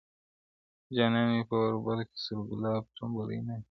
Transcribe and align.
جانان 0.95 1.25
مي 1.33 1.41
په 1.49 1.55
اوربل 1.63 1.99
کي 2.09 2.17
سور 2.25 2.41
ګلاب 2.49 2.83
ټومبلی 2.95 3.39
نه 3.47 3.55
دی- 3.57 3.59